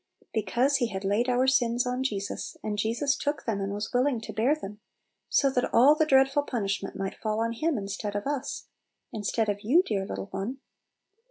Because 0.33 0.77
He 0.77 0.87
had 0.87 1.05
laid 1.05 1.29
our 1.29 1.45
sins 1.45 1.85
on 1.85 2.01
Jesus, 2.01 2.57
and 2.63 2.75
Jesus 2.79 3.15
took 3.15 3.45
them, 3.45 3.61
and 3.61 3.71
was 3.71 3.93
willing 3.93 4.19
to 4.21 4.33
bear 4.33 4.55
them, 4.55 4.79
so 5.29 5.51
that 5.51 5.71
all 5.71 5.93
the 5.93 6.07
dreadful 6.07 6.41
punishment 6.41 6.95
might 6.95 7.19
fall 7.21 7.39
on 7.39 7.51
Him 7.53 7.77
instead 7.77 8.15
of 8.15 8.25
us. 8.25 8.65
Instead 9.13 9.47
of 9.47 9.61
you, 9.61 9.83
dear 9.83 10.07
little 10.07 10.29
one 10.31 10.57